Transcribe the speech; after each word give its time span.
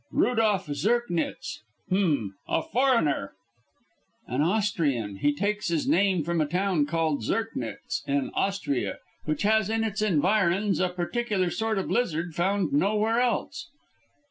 "Rudolph 0.09 0.65
Zirknitz." 0.65 1.59
"H'm! 1.91 2.33
A 2.47 2.63
foreigner?" 2.63 3.33
"An 4.25 4.41
Austrian. 4.41 5.17
He 5.17 5.31
takes 5.31 5.67
his 5.67 5.87
name 5.87 6.23
from 6.23 6.41
a 6.41 6.47
town 6.47 6.87
called 6.87 7.21
Zirknitz, 7.21 8.01
in 8.07 8.31
Austria, 8.33 8.97
which 9.25 9.43
has 9.43 9.69
in 9.69 9.83
its 9.83 10.01
environs 10.01 10.79
a 10.79 10.89
peculiar 10.89 11.51
sort 11.51 11.77
of 11.77 11.91
lizard 11.91 12.33
found 12.33 12.73
nowhere 12.73 13.19
else." 13.19 13.67